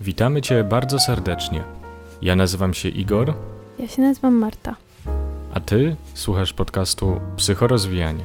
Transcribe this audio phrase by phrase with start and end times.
[0.00, 1.64] Witamy Cię bardzo serdecznie.
[2.22, 3.34] Ja nazywam się Igor,
[3.78, 4.76] Ja się nazywam Marta.
[5.54, 8.24] a Ty słuchasz podcastu Psychorozwijanie.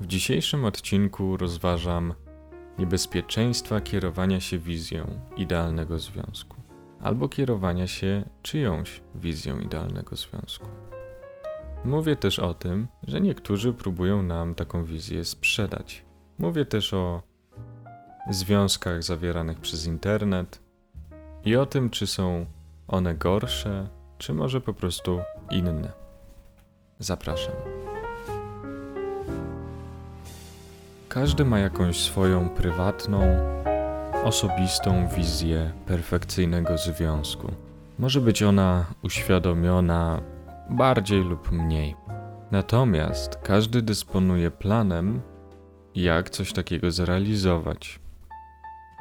[0.00, 2.14] W dzisiejszym odcinku rozważam
[2.78, 5.06] niebezpieczeństwa kierowania się wizją
[5.36, 6.56] idealnego związku
[7.02, 10.66] albo kierowania się czyjąś wizją idealnego związku.
[11.84, 16.09] Mówię też o tym, że niektórzy próbują nam taką wizję sprzedać.
[16.40, 17.22] Mówię też o
[18.30, 20.60] związkach zawieranych przez internet
[21.44, 22.46] i o tym, czy są
[22.88, 25.92] one gorsze, czy może po prostu inne.
[26.98, 27.54] Zapraszam.
[31.08, 33.20] Każdy ma jakąś swoją prywatną,
[34.24, 37.52] osobistą wizję perfekcyjnego związku.
[37.98, 40.20] Może być ona uświadomiona
[40.70, 41.96] bardziej lub mniej.
[42.50, 45.20] Natomiast każdy dysponuje planem,
[45.94, 48.00] jak coś takiego zrealizować.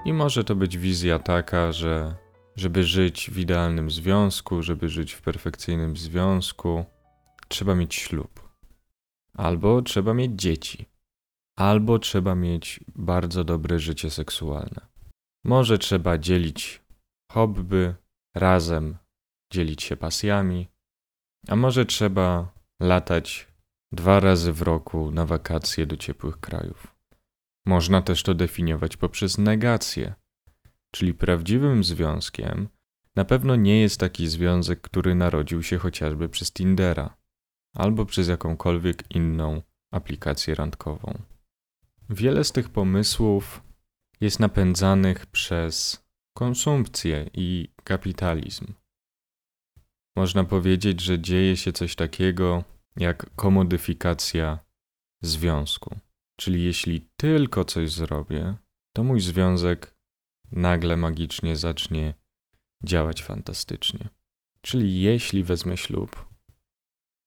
[0.05, 2.15] I może to być wizja taka, że
[2.55, 6.85] żeby żyć w idealnym związku, żeby żyć w perfekcyjnym związku,
[7.47, 8.49] trzeba mieć ślub.
[9.33, 10.85] Albo trzeba mieć dzieci.
[11.57, 14.87] Albo trzeba mieć bardzo dobre życie seksualne.
[15.45, 16.81] Może trzeba dzielić
[17.31, 17.93] hobby,
[18.35, 18.97] razem
[19.53, 20.67] dzielić się pasjami,
[21.47, 23.47] a może trzeba latać
[23.91, 26.95] dwa razy w roku na wakacje do ciepłych krajów.
[27.65, 30.13] Można też to definiować poprzez negację,
[30.91, 32.69] czyli prawdziwym związkiem
[33.15, 37.17] na pewno nie jest taki związek, który narodził się chociażby przez Tindera
[37.75, 41.21] albo przez jakąkolwiek inną aplikację randkową.
[42.09, 43.63] Wiele z tych pomysłów
[44.21, 48.73] jest napędzanych przez konsumpcję i kapitalizm.
[50.15, 52.63] Można powiedzieć, że dzieje się coś takiego
[52.95, 54.59] jak komodyfikacja
[55.21, 55.99] związku.
[56.35, 58.55] Czyli jeśli tylko coś zrobię,
[58.93, 59.95] to mój związek
[60.51, 62.13] nagle magicznie zacznie
[62.83, 64.09] działać fantastycznie.
[64.61, 66.25] Czyli jeśli wezmę ślub,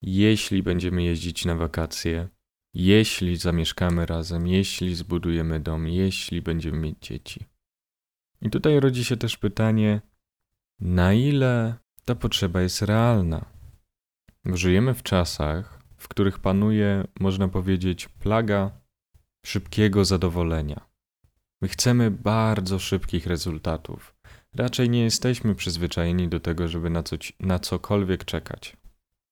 [0.03, 2.29] jeśli będziemy jeździć na wakacje,
[2.75, 7.45] jeśli zamieszkamy razem, jeśli zbudujemy dom, jeśli będziemy mieć dzieci.
[8.41, 10.01] I tutaj rodzi się też pytanie,
[10.81, 11.75] na ile
[12.05, 13.52] ta potrzeba jest realna?
[14.47, 18.71] Żyjemy w czasach, w których panuje, można powiedzieć, plaga
[19.47, 20.81] szybkiego zadowolenia.
[21.61, 24.15] My chcemy bardzo szybkich rezultatów.
[24.55, 28.77] Raczej nie jesteśmy przyzwyczajeni do tego, żeby na, coś, na cokolwiek czekać.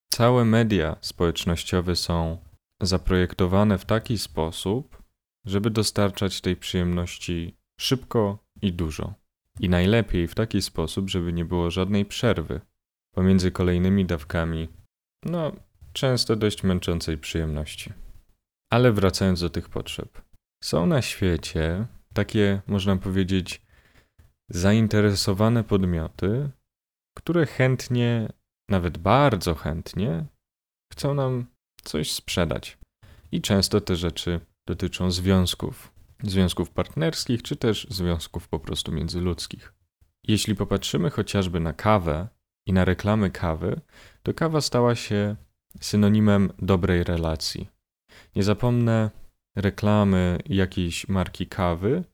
[0.09, 2.39] Całe media społecznościowe są
[2.81, 5.03] zaprojektowane w taki sposób,
[5.45, 9.15] żeby dostarczać tej przyjemności szybko i dużo.
[9.61, 12.61] I najlepiej w taki sposób, żeby nie było żadnej przerwy
[13.15, 14.69] pomiędzy kolejnymi dawkami,
[15.25, 15.53] no,
[15.93, 17.93] często dość męczącej przyjemności.
[18.73, 20.23] Ale wracając do tych potrzeb.
[20.65, 23.63] Są na świecie takie, można powiedzieć,
[24.51, 26.51] zainteresowane podmioty,
[27.17, 28.33] które chętnie,
[28.69, 30.27] nawet bardzo chętnie,
[30.93, 31.47] chcą nam
[31.85, 32.79] coś sprzedać.
[33.33, 35.93] I często te rzeczy dotyczą związków,
[36.23, 39.75] związków partnerskich, czy też związków po prostu międzyludzkich.
[40.25, 42.29] Jeśli popatrzymy chociażby na kawę
[42.67, 43.81] i na reklamy kawy,
[44.23, 45.37] to kawa stała się
[45.81, 47.69] synonimem dobrej relacji.
[48.37, 49.11] Nie zapomnę
[49.57, 52.05] reklamy jakiejś marki kawy,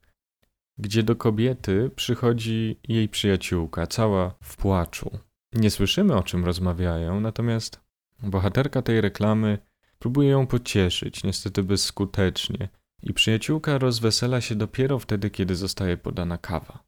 [0.77, 5.19] gdzie do kobiety przychodzi jej przyjaciółka, cała w płaczu.
[5.53, 7.81] Nie słyszymy o czym rozmawiają, natomiast
[8.23, 9.57] bohaterka tej reklamy
[9.99, 12.69] próbuje ją pocieszyć, niestety bezskutecznie,
[13.03, 16.83] i przyjaciółka rozwesela się dopiero wtedy, kiedy zostaje podana kawa.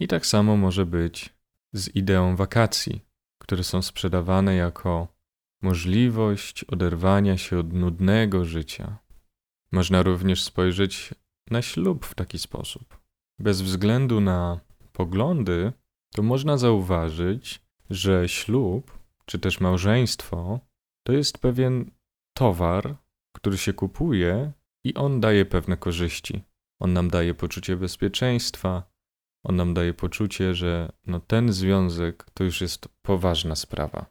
[0.00, 1.34] I tak samo może być
[1.72, 3.00] z ideą wakacji,
[3.38, 5.08] które są sprzedawane jako
[5.62, 8.98] możliwość oderwania się od nudnego życia.
[9.72, 11.14] Można również spojrzeć
[11.50, 12.98] na ślub w taki sposób.
[13.38, 14.60] Bez względu na
[14.92, 15.72] poglądy,
[16.14, 20.60] to można zauważyć, że ślub czy też małżeństwo
[21.06, 21.90] to jest pewien
[22.36, 22.96] towar,
[23.36, 24.52] który się kupuje
[24.84, 26.42] i on daje pewne korzyści.
[26.80, 28.91] On nam daje poczucie bezpieczeństwa,
[29.44, 34.06] on nam daje poczucie, że no ten związek to już jest poważna sprawa.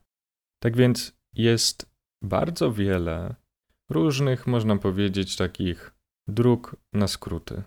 [0.63, 1.91] Tak więc jest
[2.21, 3.35] bardzo wiele
[3.89, 5.91] różnych, można powiedzieć, takich
[6.27, 7.63] dróg na skróty,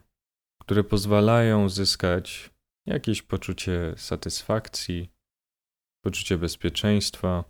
[0.60, 2.50] które pozwalają zyskać
[2.86, 5.10] jakieś poczucie satysfakcji,
[6.04, 7.44] poczucie bezpieczeństwa,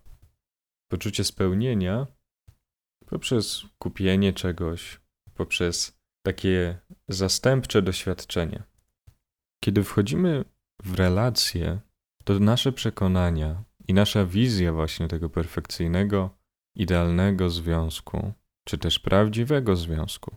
[0.90, 2.06] poczucie spełnienia
[3.06, 5.00] poprzez kupienie czegoś,
[5.34, 6.78] poprzez takie
[7.08, 8.62] zastępcze doświadczenie.
[9.64, 10.44] Kiedy wchodzimy
[10.82, 11.81] w relacje,
[12.25, 16.38] to nasze przekonania i nasza wizja właśnie tego perfekcyjnego,
[16.75, 18.32] idealnego związku,
[18.64, 20.37] czy też prawdziwego związku,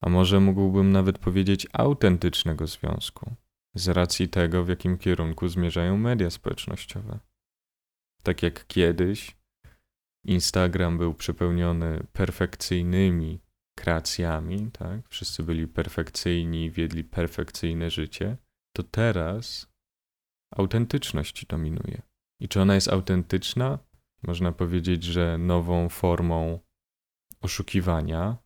[0.00, 3.34] a może mógłbym nawet powiedzieć autentycznego związku,
[3.74, 7.18] z racji tego, w jakim kierunku zmierzają media społecznościowe.
[8.22, 9.36] Tak jak kiedyś
[10.24, 13.40] Instagram był przepełniony perfekcyjnymi
[13.74, 15.08] kreacjami, tak?
[15.08, 18.36] Wszyscy byli perfekcyjni, wiedli perfekcyjne życie,
[18.76, 19.68] to teraz
[20.54, 22.02] autentyczność dominuje.
[22.40, 23.78] I czy ona jest autentyczna?
[24.22, 26.60] Można powiedzieć, że nową formą
[27.40, 28.36] oszukiwania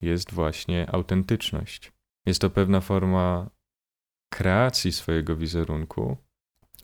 [0.00, 1.92] jest właśnie autentyczność.
[2.26, 3.50] Jest to pewna forma
[4.32, 6.16] kreacji swojego wizerunku,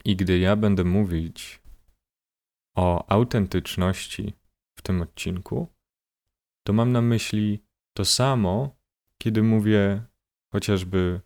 [0.05, 1.61] i gdy ja będę mówić
[2.75, 4.33] o autentyczności
[4.77, 5.67] w tym odcinku,
[6.67, 7.63] to mam na myśli
[7.99, 8.75] to samo,
[9.17, 10.01] kiedy mówię
[10.53, 11.21] chociażby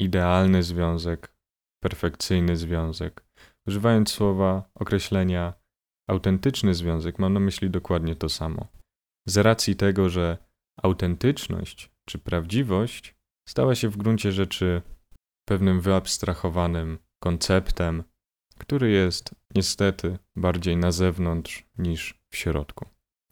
[0.00, 1.34] idealny związek,
[1.82, 3.24] perfekcyjny związek.
[3.66, 5.54] Używając słowa określenia
[6.08, 8.66] autentyczny związek, mam na myśli dokładnie to samo.
[9.26, 10.38] Z racji tego, że
[10.82, 13.14] autentyczność czy prawdziwość
[13.48, 14.82] stała się w gruncie rzeczy
[15.44, 18.04] pewnym wyabstrahowanym konceptem,
[18.58, 22.86] który jest niestety bardziej na zewnątrz niż w środku.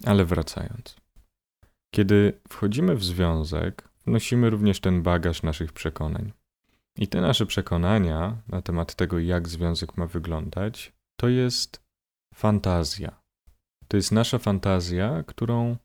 [0.04, 1.03] Ale wracając.
[1.94, 6.32] Kiedy wchodzimy w związek, wnosimy również ten bagaż naszych przekonań.
[6.98, 11.82] I te nasze przekonania na temat tego, jak związek ma wyglądać, to jest
[12.34, 13.20] fantazja.
[13.88, 15.76] To jest nasza fantazja, którą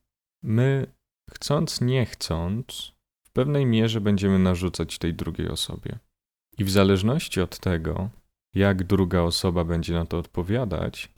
[0.44, 0.88] my,
[1.32, 2.92] chcąc nie chcąc,
[3.26, 6.00] w pewnej mierze będziemy narzucać tej drugiej osobie.
[6.58, 8.10] I w zależności od tego,
[8.54, 11.12] jak druga osoba będzie na to odpowiadać,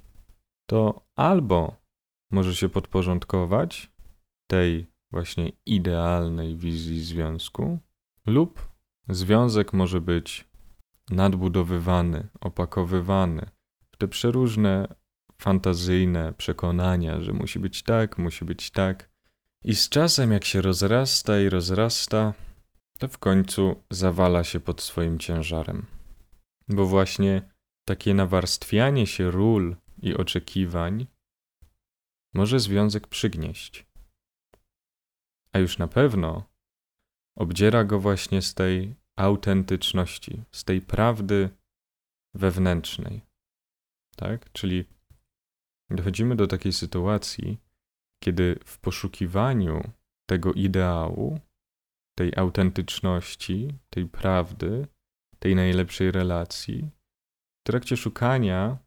[0.70, 1.76] to albo
[2.32, 3.92] może się podporządkować
[4.52, 7.80] tej właśnie idealnej wizji związku,
[8.26, 8.70] lub
[9.10, 10.48] związek może być
[11.12, 13.50] nadbudowywany, opakowywany
[13.92, 14.96] w te przeróżne
[15.42, 19.10] fantazyjne przekonania, że musi być tak, musi być tak.
[19.64, 22.34] I z czasem, jak się rozrasta i rozrasta,
[23.00, 25.86] to w końcu zawala się pod swoim ciężarem.
[26.68, 27.42] Bo właśnie
[27.86, 31.08] takie nawarstwianie się ról i oczekiwań
[32.34, 33.91] może związek przygnieść.
[35.54, 36.44] A już na pewno
[37.38, 41.50] obdziera go właśnie z tej autentyczności, z tej prawdy
[42.34, 43.22] wewnętrznej.
[44.16, 44.52] Tak?
[44.52, 44.86] Czyli
[45.90, 47.58] dochodzimy do takiej sytuacji,
[48.24, 49.92] kiedy w poszukiwaniu
[50.30, 51.40] tego ideału,
[52.18, 54.88] tej autentyczności, tej prawdy,
[55.40, 56.90] tej najlepszej relacji,
[57.62, 58.78] w trakcie szukania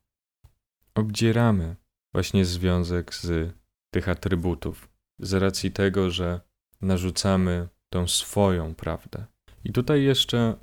[0.94, 1.76] obdzieramy
[2.12, 3.54] właśnie związek z
[3.94, 4.88] tych atrybutów,
[5.18, 6.40] z racji tego, że
[6.84, 9.26] narzucamy tą swoją prawdę.
[9.64, 10.56] I tutaj jeszcze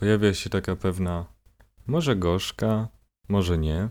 [0.00, 1.26] pojawia się taka pewna,
[1.86, 2.88] może gorzka,
[3.28, 3.88] może nie,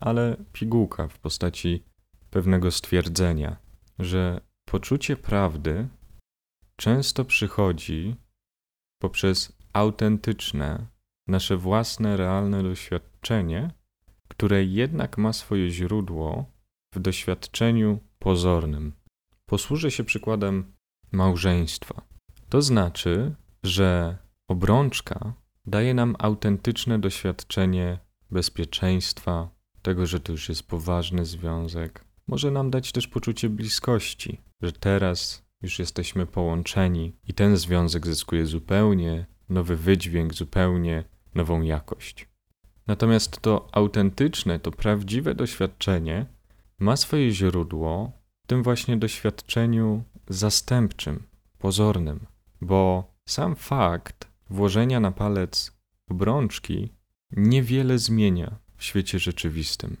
[0.00, 1.84] ale pigułka w postaci
[2.30, 3.56] pewnego stwierdzenia,
[3.98, 5.88] że poczucie prawdy
[6.76, 8.16] często przychodzi
[9.02, 10.86] poprzez autentyczne,
[11.28, 13.70] nasze własne, realne doświadczenie,
[14.28, 16.44] które jednak ma swoje źródło
[16.94, 18.92] w doświadczeniu pozornym.
[19.46, 20.72] Posłużę się przykładem
[21.12, 22.02] małżeństwa.
[22.48, 24.16] To znaczy, że
[24.48, 25.32] obrączka
[25.66, 27.98] daje nam autentyczne doświadczenie
[28.30, 29.50] bezpieczeństwa,
[29.82, 32.04] tego, że to już jest poważny związek.
[32.26, 38.46] Może nam dać też poczucie bliskości, że teraz już jesteśmy połączeni i ten związek zyskuje
[38.46, 42.28] zupełnie nowy wydźwięk, zupełnie nową jakość.
[42.86, 46.26] Natomiast to autentyczne, to prawdziwe doświadczenie
[46.78, 48.12] ma swoje źródło
[48.50, 51.22] tym właśnie doświadczeniu zastępczym,
[51.58, 52.26] pozornym,
[52.60, 55.72] bo sam fakt włożenia na palec
[56.10, 56.92] obrączki
[57.32, 59.96] niewiele zmienia w świecie rzeczywistym,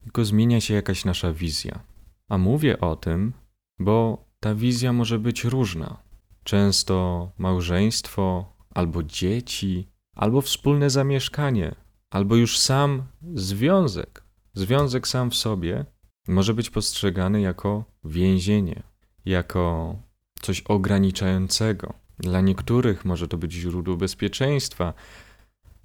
[0.00, 1.80] tylko zmienia się jakaś nasza wizja.
[2.28, 3.32] A mówię o tym,
[3.78, 6.02] bo ta wizja może być różna.
[6.44, 11.74] Często małżeństwo, albo dzieci, albo wspólne zamieszkanie,
[12.10, 13.02] albo już sam
[13.34, 15.84] związek, związek sam w sobie,
[16.28, 18.82] może być postrzegany jako więzienie,
[19.24, 19.96] jako
[20.40, 21.94] coś ograniczającego.
[22.18, 24.94] Dla niektórych może to być źródło bezpieczeństwa,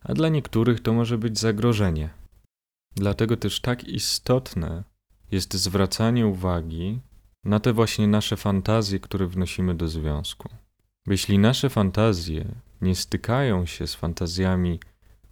[0.03, 2.09] a dla niektórych to może być zagrożenie.
[2.95, 4.83] Dlatego też tak istotne
[5.31, 6.99] jest zwracanie uwagi
[7.43, 10.49] na te właśnie nasze fantazje, które wnosimy do związku.
[11.07, 12.45] Jeśli nasze fantazje
[12.81, 14.79] nie stykają się z fantazjami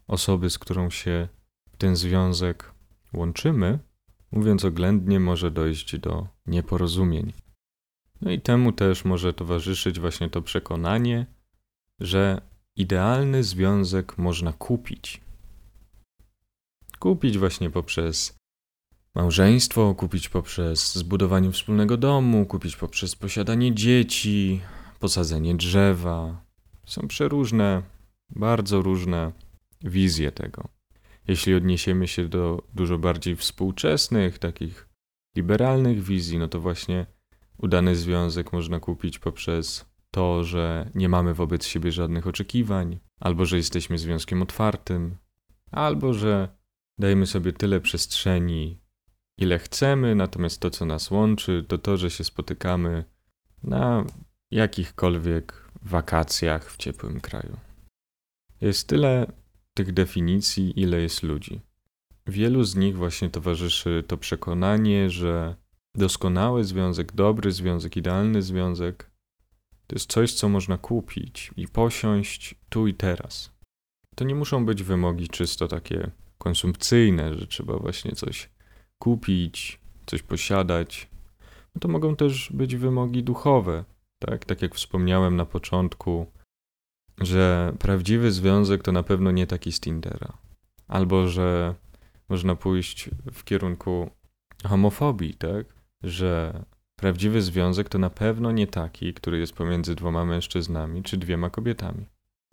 [0.08, 1.28] osoby, z którą się
[1.72, 2.72] w ten związek
[3.14, 3.80] łączymy,
[4.36, 7.34] mówiąc oględnie, może dojść do nieporozumień.
[8.22, 11.26] No i temu też może towarzyszyć właśnie to przekonanie,
[12.00, 12.42] że
[12.76, 15.22] idealny związek można kupić.
[17.00, 18.38] Kupić właśnie poprzez
[19.16, 24.62] małżeństwo, kupić poprzez zbudowanie wspólnego domu, kupić poprzez posiadanie dzieci,
[25.00, 26.46] posadzenie drzewa.
[26.86, 27.82] Są przeróżne,
[28.30, 29.32] bardzo różne
[29.82, 30.75] wizje tego.
[31.28, 34.90] Jeśli odniesiemy się do dużo bardziej współczesnych, takich
[35.36, 37.06] liberalnych wizji, no to właśnie
[37.58, 43.58] udany związek można kupić poprzez to, że nie mamy wobec siebie żadnych oczekiwań, albo że
[43.58, 45.18] jesteśmy związkiem otwartym,
[45.72, 46.50] albo że
[46.98, 48.80] dajemy sobie tyle przestrzeni,
[49.38, 53.06] ile chcemy, natomiast to, co nas łączy, to to, że się spotykamy
[53.64, 54.06] na
[54.52, 57.58] jakichkolwiek wakacjach w ciepłym kraju.
[58.62, 59.32] Jest tyle
[59.76, 61.62] tych definicji, ile jest ludzi.
[62.28, 65.56] Wielu z nich właśnie towarzyszy to przekonanie, że
[65.96, 69.12] doskonały związek, dobry związek, idealny związek
[69.88, 73.52] to jest coś, co można kupić i posiąść tu i teraz.
[74.16, 78.50] To nie muszą być wymogi czysto takie konsumpcyjne, że trzeba właśnie coś
[79.00, 81.10] kupić, coś posiadać.
[81.76, 83.86] No to mogą też być wymogi duchowe,
[84.20, 84.46] tak?
[84.46, 86.32] Tak jak wspomniałem na początku,
[87.22, 90.38] że prawdziwy związek to na pewno nie taki z Tindera.
[90.88, 91.76] Albo że
[92.30, 94.10] można pójść w kierunku
[94.64, 95.66] homofobii, tak?
[96.04, 96.64] Że
[96.96, 102.06] prawdziwy związek to na pewno nie taki, który jest pomiędzy dwoma mężczyznami czy dwiema kobietami.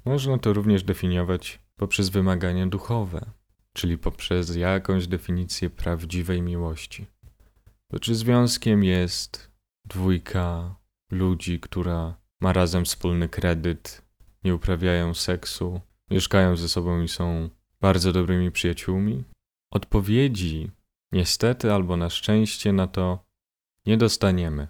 [0.04, 3.30] Można to również definiować poprzez wymagania duchowe,
[3.72, 7.06] czyli poprzez jakąś definicję prawdziwej miłości.
[7.88, 9.50] To czy związkiem jest
[9.84, 10.74] dwójka
[11.10, 14.02] ludzi, która ma razem wspólny kredyt,
[14.44, 15.80] nie uprawiają seksu,
[16.10, 19.24] mieszkają ze sobą i są bardzo dobrymi przyjaciółmi?
[19.70, 20.70] Odpowiedzi,
[21.12, 23.24] niestety albo na szczęście, na to
[23.86, 24.68] nie dostaniemy.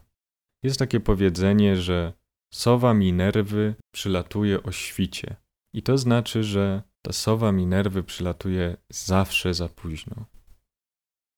[0.63, 2.13] Jest takie powiedzenie, że
[2.55, 5.37] sowa Minerwy przylatuje o świcie.
[5.75, 10.27] I to znaczy, że ta sowa Minerwy przylatuje zawsze za późno.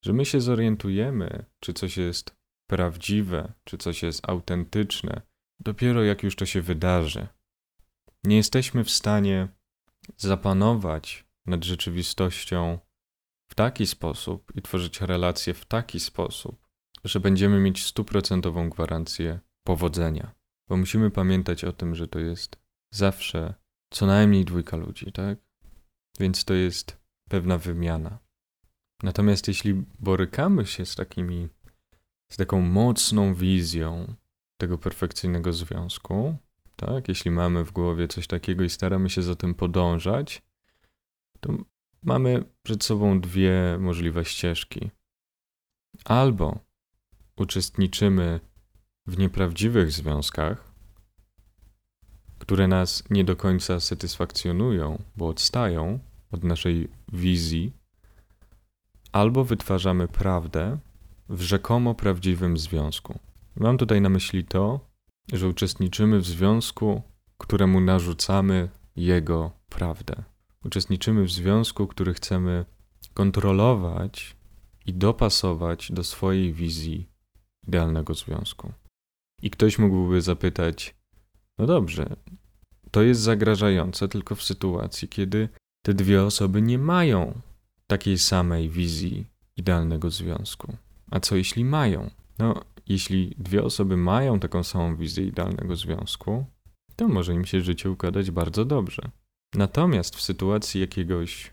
[0.04, 2.36] Że my się zorientujemy, czy coś jest
[2.66, 5.22] prawdziwe, czy coś jest autentyczne,
[5.60, 7.26] dopiero jak już to się wydarzy.
[8.24, 9.48] Nie jesteśmy w stanie
[10.16, 12.78] zapanować nad rzeczywistością
[13.50, 16.68] w taki sposób i tworzyć relacje w taki sposób,
[17.04, 20.34] że będziemy mieć stuprocentową gwarancję powodzenia.
[20.68, 22.56] Bo musimy pamiętać o tym, że to jest
[22.90, 23.54] zawsze
[23.90, 25.38] co najmniej dwójka ludzi, tak?
[26.20, 28.18] Więc to jest pewna wymiana.
[29.02, 31.48] Natomiast jeśli borykamy się z takimi,
[32.30, 34.14] z taką mocną wizją
[34.56, 36.36] tego perfekcyjnego związku,
[36.76, 37.08] tak?
[37.08, 40.42] Jeśli mamy w głowie coś takiego i staramy się za tym podążać,
[41.40, 41.52] to
[42.02, 44.90] mamy przed sobą dwie możliwe ścieżki.
[46.04, 46.58] Albo
[47.36, 48.40] uczestniczymy
[49.06, 50.74] w nieprawdziwych związkach,
[52.38, 55.98] które nas nie do końca satysfakcjonują, bo odstają
[56.30, 57.72] od naszej wizji,
[59.12, 60.78] albo wytwarzamy prawdę
[61.28, 63.18] w rzekomo prawdziwym związku.
[63.56, 64.80] Mam tutaj na myśli to,
[65.32, 67.02] że uczestniczymy w związku,
[67.38, 70.22] któremu narzucamy jego prawdę.
[70.64, 72.64] Uczestniczymy w związku, który chcemy
[73.14, 74.36] kontrolować
[74.86, 77.08] i dopasować do swojej wizji
[77.68, 78.72] idealnego związku.
[79.42, 80.94] I ktoś mógłby zapytać:
[81.58, 82.16] No dobrze,
[82.90, 85.48] to jest zagrażające tylko w sytuacji, kiedy
[85.82, 87.40] te dwie osoby nie mają
[87.86, 89.26] takiej samej wizji
[89.56, 90.76] idealnego związku.
[91.10, 92.10] A co jeśli mają?
[92.38, 96.46] No, jeśli dwie osoby mają taką samą wizję idealnego związku,
[96.96, 99.10] to może im się życie układać bardzo dobrze.
[99.54, 101.52] Natomiast w sytuacji jakiegoś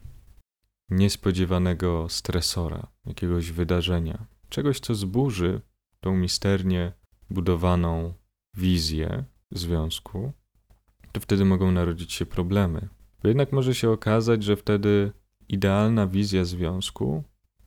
[0.89, 5.61] niespodziewanego stresora, jakiegoś wydarzenia, czegoś, co zburzy
[5.99, 6.93] tą misternie
[7.29, 8.13] budowaną
[8.53, 10.31] wizję związku,
[11.11, 12.87] to wtedy mogą narodzić się problemy.
[13.23, 15.11] Bo jednak może się okazać, że wtedy
[15.49, 17.23] idealna wizja związku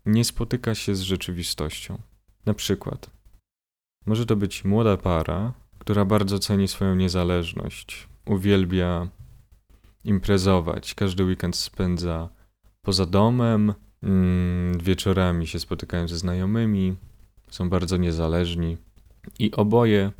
[0.06, 1.98] nie spotyka się z rzeczywistością.
[2.46, 3.10] Na przykład,
[4.06, 9.08] może to być młoda para, która bardzo ceni swoją niezależność, uwielbia
[10.04, 12.28] imprezować, każdy weekend spędza
[12.82, 16.96] poza domem, mm, wieczorami się spotykają ze znajomymi,
[17.50, 18.76] są bardzo niezależni
[19.38, 20.12] i oboje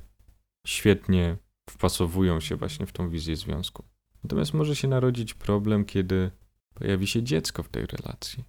[0.66, 1.36] świetnie
[1.70, 3.84] wpasowują się właśnie w tą wizję związku.
[4.24, 6.30] Natomiast może się narodzić problem, kiedy
[6.74, 8.44] pojawi się dziecko w tej relacji,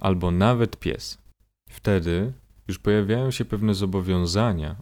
[0.00, 1.18] albo nawet pies.
[1.70, 2.32] Wtedy
[2.68, 4.76] już pojawiają się pewne zobowiązania,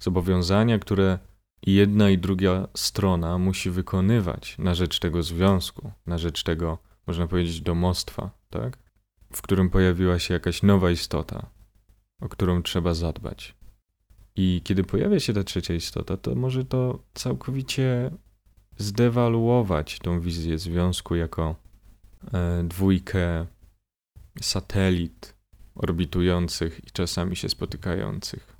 [0.00, 1.18] zobowiązania, które
[1.62, 7.60] jedna i druga strona musi wykonywać na rzecz tego związku, na rzecz tego, można powiedzieć,
[7.60, 8.78] domostwa, tak?
[9.32, 11.46] w którym pojawiła się jakaś nowa istota,
[12.20, 13.54] o którą trzeba zadbać.
[14.36, 18.10] I kiedy pojawia się ta trzecia istota, to może to całkowicie
[18.76, 21.56] zdewaluować tą wizję związku jako
[22.32, 23.46] e, dwójkę
[24.40, 25.37] satelit
[25.78, 28.56] orbitujących i czasami się spotykających.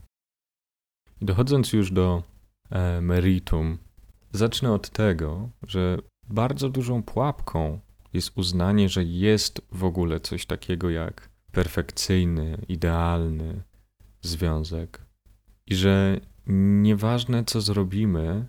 [1.23, 2.23] Dochodząc już do
[2.71, 3.79] e, meritum.
[4.33, 5.99] Zacznę od tego, że
[6.29, 7.81] bardzo dużą pułapką
[8.13, 13.63] jest uznanie, że jest w ogóle coś takiego jak perfekcyjny, idealny
[14.21, 15.01] związek
[15.67, 16.21] i że
[16.83, 18.47] nieważne co zrobimy,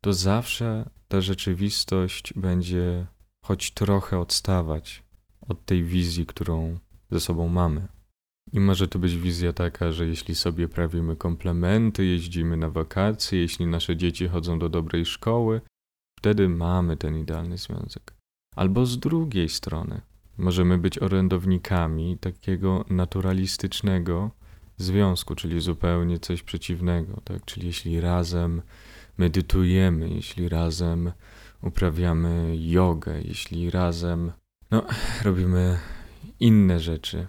[0.00, 3.06] to zawsze ta rzeczywistość będzie
[3.42, 5.02] choć trochę odstawać
[5.48, 6.78] od tej wizji, którą
[7.14, 7.88] ze sobą mamy.
[8.52, 13.66] I może to być wizja taka, że jeśli sobie prawimy komplementy, jeździmy na wakacje, jeśli
[13.66, 15.60] nasze dzieci chodzą do dobrej szkoły,
[16.18, 18.14] wtedy mamy ten idealny związek.
[18.56, 20.00] Albo z drugiej strony,
[20.38, 24.30] możemy być orędownikami takiego naturalistycznego
[24.76, 27.44] związku, czyli zupełnie coś przeciwnego, tak?
[27.44, 28.62] Czyli jeśli razem
[29.18, 31.12] medytujemy, jeśli razem
[31.62, 34.32] uprawiamy jogę, jeśli razem
[34.70, 34.86] no,
[35.22, 35.78] robimy
[36.40, 37.26] inne rzeczy,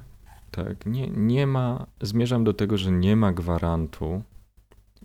[0.51, 0.85] tak?
[0.85, 4.23] Nie, nie ma, zmierzam do tego, że nie ma gwarantu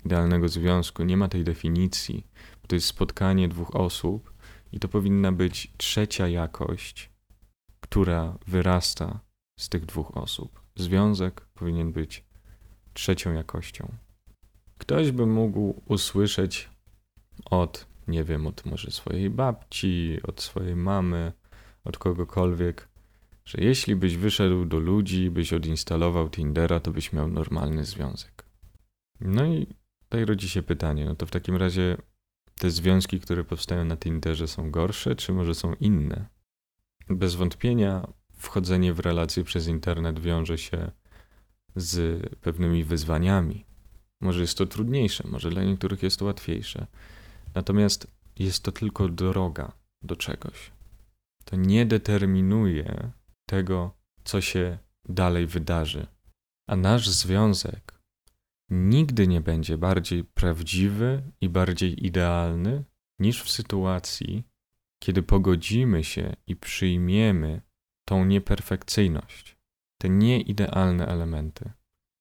[0.05, 2.27] idealnego związku, nie ma tej definicji.
[2.67, 4.33] To jest spotkanie dwóch osób
[4.73, 7.11] i to powinna być trzecia jakość,
[7.81, 9.21] która wyrasta
[9.59, 10.61] z tych dwóch osób.
[10.77, 12.25] Związek powinien być
[12.93, 13.93] trzecią jakością.
[14.79, 16.69] Ktoś by mógł usłyszeć
[17.45, 21.33] od, nie wiem, od może swojej babci, od swojej mamy,
[21.85, 22.89] od kogokolwiek,
[23.51, 28.45] że jeśli byś wyszedł do ludzi, byś odinstalował Tindera, to byś miał normalny związek.
[29.21, 29.67] No i
[30.03, 31.97] tutaj rodzi się pytanie, no to w takim razie
[32.59, 36.29] te związki, które powstają na Tinderze są gorsze, czy może są inne?
[37.09, 40.91] Bez wątpienia wchodzenie w relacje przez internet wiąże się
[41.77, 43.65] z pewnymi wyzwaniami.
[44.21, 46.87] Może jest to trudniejsze, może dla niektórych jest to łatwiejsze.
[47.55, 48.07] Natomiast
[48.39, 50.71] jest to tylko droga do czegoś.
[51.45, 53.11] To nie determinuje
[53.51, 54.79] tego, co się
[55.09, 56.07] dalej wydarzy.
[56.69, 58.01] A nasz związek
[58.71, 62.85] nigdy nie będzie bardziej prawdziwy i bardziej idealny
[63.19, 64.45] niż w sytuacji,
[65.03, 67.63] kiedy pogodzimy się i przyjmiemy
[68.05, 69.57] tą nieperfekcyjność,
[69.99, 71.73] te nieidealne elementy.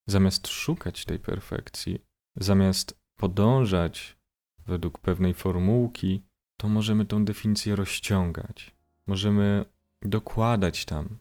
[0.08, 2.00] Zamiast szukać tej perfekcji,
[2.36, 4.18] zamiast podążać
[4.66, 6.24] według pewnej formułki,
[6.58, 8.76] to możemy tą definicję rozciągać.
[9.08, 9.66] Możemy
[10.02, 11.18] dokładać tam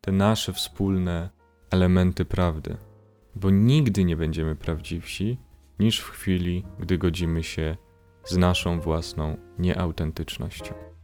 [0.00, 1.30] te nasze wspólne
[1.70, 2.76] elementy prawdy,
[3.34, 5.38] bo nigdy nie będziemy prawdziwsi
[5.78, 7.76] niż w chwili, gdy godzimy się
[8.24, 10.95] z naszą własną nieautentycznością.